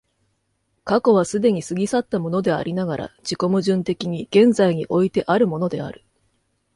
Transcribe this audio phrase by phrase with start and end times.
[0.83, 6.03] 過去は既に過ぎ去ったものでありながら、自己矛盾的に現在においてあるものである。